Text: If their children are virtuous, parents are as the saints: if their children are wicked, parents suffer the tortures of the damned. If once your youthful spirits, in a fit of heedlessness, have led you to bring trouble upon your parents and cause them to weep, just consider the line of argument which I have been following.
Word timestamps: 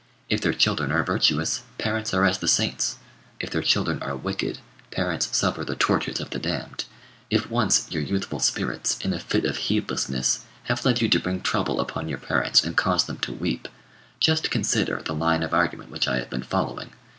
If 0.29 0.41
their 0.41 0.51
children 0.51 0.91
are 0.91 1.03
virtuous, 1.03 1.61
parents 1.77 2.11
are 2.11 2.25
as 2.25 2.39
the 2.39 2.47
saints: 2.47 2.95
if 3.39 3.51
their 3.51 3.61
children 3.61 4.01
are 4.01 4.15
wicked, 4.17 4.57
parents 4.89 5.29
suffer 5.37 5.63
the 5.63 5.75
tortures 5.75 6.19
of 6.19 6.31
the 6.31 6.39
damned. 6.39 6.85
If 7.29 7.51
once 7.51 7.85
your 7.91 8.01
youthful 8.01 8.39
spirits, 8.39 8.97
in 9.01 9.13
a 9.13 9.19
fit 9.19 9.45
of 9.45 9.57
heedlessness, 9.57 10.43
have 10.63 10.85
led 10.85 11.03
you 11.03 11.09
to 11.09 11.19
bring 11.19 11.41
trouble 11.41 11.79
upon 11.79 12.09
your 12.09 12.17
parents 12.17 12.63
and 12.63 12.75
cause 12.75 13.03
them 13.05 13.17
to 13.19 13.31
weep, 13.31 13.67
just 14.19 14.49
consider 14.49 15.03
the 15.03 15.13
line 15.13 15.43
of 15.43 15.53
argument 15.53 15.91
which 15.91 16.07
I 16.07 16.17
have 16.17 16.31
been 16.31 16.41
following. 16.41 16.89